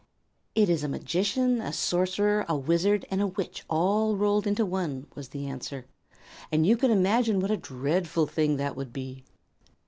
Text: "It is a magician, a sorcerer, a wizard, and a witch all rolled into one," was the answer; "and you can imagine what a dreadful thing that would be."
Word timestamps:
"It 0.55 0.67
is 0.67 0.83
a 0.83 0.87
magician, 0.89 1.61
a 1.61 1.71
sorcerer, 1.71 2.43
a 2.49 2.57
wizard, 2.57 3.05
and 3.11 3.21
a 3.21 3.27
witch 3.27 3.63
all 3.69 4.15
rolled 4.15 4.47
into 4.47 4.65
one," 4.65 5.05
was 5.13 5.27
the 5.29 5.45
answer; 5.45 5.85
"and 6.51 6.65
you 6.65 6.75
can 6.75 6.89
imagine 6.89 7.39
what 7.39 7.51
a 7.51 7.57
dreadful 7.57 8.25
thing 8.25 8.57
that 8.57 8.75
would 8.75 8.91
be." 8.91 9.23